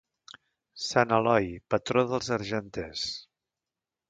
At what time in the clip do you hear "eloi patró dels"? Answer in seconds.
1.17-2.33